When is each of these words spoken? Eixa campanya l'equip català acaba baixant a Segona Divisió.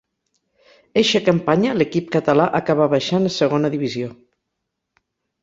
Eixa 1.01 1.21
campanya 1.27 1.75
l'equip 1.81 2.07
català 2.15 2.47
acaba 2.61 2.89
baixant 2.95 3.29
a 3.29 3.35
Segona 3.37 3.73
Divisió. 3.77 4.11